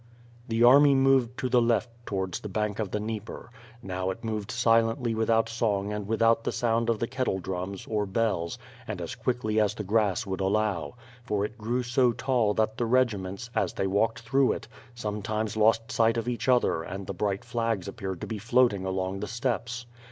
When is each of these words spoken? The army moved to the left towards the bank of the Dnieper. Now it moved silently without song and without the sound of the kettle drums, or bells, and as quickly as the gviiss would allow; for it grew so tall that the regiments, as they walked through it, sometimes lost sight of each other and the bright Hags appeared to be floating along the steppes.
The 0.47 0.63
army 0.63 0.95
moved 0.95 1.37
to 1.41 1.47
the 1.47 1.61
left 1.61 1.87
towards 2.07 2.39
the 2.39 2.49
bank 2.49 2.79
of 2.79 2.89
the 2.89 2.99
Dnieper. 2.99 3.51
Now 3.83 4.09
it 4.09 4.23
moved 4.23 4.49
silently 4.49 5.13
without 5.13 5.47
song 5.47 5.93
and 5.93 6.07
without 6.07 6.43
the 6.43 6.51
sound 6.51 6.89
of 6.89 6.97
the 6.97 7.05
kettle 7.05 7.37
drums, 7.37 7.85
or 7.87 8.07
bells, 8.07 8.57
and 8.87 8.99
as 8.99 9.13
quickly 9.13 9.59
as 9.59 9.75
the 9.75 9.83
gviiss 9.83 10.25
would 10.25 10.41
allow; 10.41 10.95
for 11.23 11.45
it 11.45 11.55
grew 11.59 11.83
so 11.83 12.13
tall 12.13 12.55
that 12.55 12.77
the 12.79 12.85
regiments, 12.87 13.51
as 13.53 13.73
they 13.73 13.85
walked 13.85 14.21
through 14.21 14.53
it, 14.53 14.67
sometimes 14.95 15.55
lost 15.55 15.91
sight 15.91 16.17
of 16.17 16.27
each 16.27 16.49
other 16.49 16.81
and 16.81 17.05
the 17.05 17.13
bright 17.13 17.45
Hags 17.45 17.87
appeared 17.87 18.21
to 18.21 18.25
be 18.27 18.39
floating 18.39 18.83
along 18.85 19.19
the 19.19 19.27
steppes. 19.27 19.85